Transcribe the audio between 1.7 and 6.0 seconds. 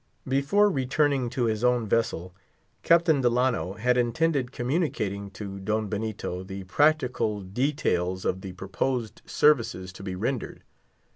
vessel, Captain Delano had intended communicating to Don